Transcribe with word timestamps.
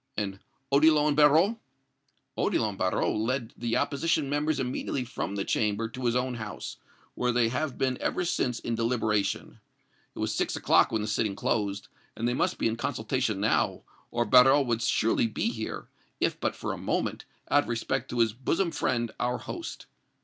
"And 0.17 0.39
Odillon 0.71 1.13
Barrot?" 1.13 1.57
"Odillon 2.35 2.75
Barrot 2.75 3.15
led 3.17 3.53
the 3.55 3.77
opposition 3.77 4.31
members 4.31 4.59
immediately 4.59 5.03
from 5.05 5.35
the 5.35 5.45
Chamber 5.45 5.87
to 5.89 6.05
his 6.05 6.15
own 6.15 6.33
house, 6.33 6.77
where 7.13 7.31
they 7.31 7.49
have 7.49 7.77
been 7.77 7.99
ever 8.01 8.25
since 8.25 8.57
in 8.59 8.73
deliberation. 8.73 9.59
It 10.15 10.17
was 10.17 10.33
six 10.33 10.55
o'clock 10.55 10.91
when 10.91 11.03
the 11.03 11.07
sitting 11.07 11.35
closed, 11.35 11.87
and 12.17 12.27
they 12.27 12.33
must 12.33 12.57
be 12.57 12.67
in 12.67 12.77
consultation 12.77 13.39
now, 13.39 13.83
or 14.09 14.25
Barrot 14.25 14.65
would 14.65 14.81
surely 14.81 15.27
be 15.27 15.49
here, 15.51 15.87
if 16.19 16.39
but 16.39 16.55
for 16.55 16.73
a 16.73 16.79
moment, 16.79 17.25
out 17.51 17.61
of 17.65 17.69
respect 17.69 18.09
to 18.09 18.21
his 18.21 18.33
bosom 18.33 18.71
friend, 18.71 19.11
our 19.19 19.37
host. 19.37 19.85